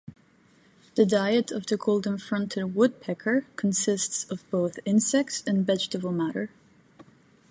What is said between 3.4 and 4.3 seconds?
consists